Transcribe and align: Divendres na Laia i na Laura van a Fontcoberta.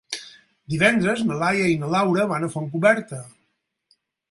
Divendres 0.73 1.21
na 1.27 1.37
Laia 1.43 1.67
i 1.73 1.77
na 1.85 1.91
Laura 1.97 2.27
van 2.33 2.49
a 2.49 2.51
Fontcoberta. 2.55 3.23